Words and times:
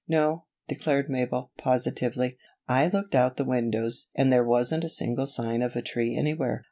"No," 0.07 0.45
declared 0.67 1.09
Mabel, 1.11 1.51
positively. 1.59 2.35
"I 2.67 2.87
looked 2.87 3.13
out 3.13 3.37
the 3.37 3.43
windows 3.43 4.09
and 4.15 4.33
there 4.33 4.43
wasn't 4.43 4.83
a 4.83 4.89
single 4.89 5.27
sign 5.27 5.61
of 5.61 5.75
a 5.75 5.83
tree 5.83 6.15
anywhere. 6.17 6.59